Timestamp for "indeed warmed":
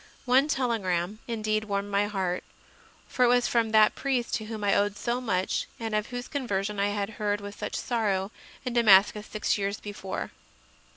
1.27-1.91